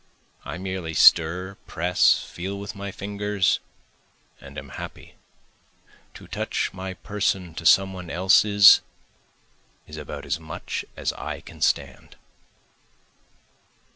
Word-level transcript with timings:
I 0.43 0.57
merely 0.57 0.95
stir, 0.95 1.57
press, 1.67 2.23
feel 2.23 2.57
with 2.57 2.73
my 2.73 2.89
fingers, 2.91 3.59
and 4.39 4.57
am 4.57 4.69
happy, 4.69 5.13
To 6.15 6.25
touch 6.27 6.73
my 6.73 6.95
person 6.95 7.53
to 7.53 7.67
some 7.67 7.93
one 7.93 8.09
else's 8.09 8.81
is 9.85 9.97
about 9.97 10.25
as 10.25 10.39
much 10.39 10.83
as 10.97 11.13
I 11.13 11.39
can 11.41 11.61
stand. 11.61 12.15